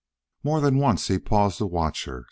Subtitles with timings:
[0.41, 2.19] More than once he paused to watch her.